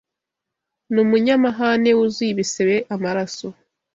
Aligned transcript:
Numunyamahane, 0.93 1.89
wuzuye 1.97 2.31
ibisebe, 2.33 2.75
amaraso 2.95 3.47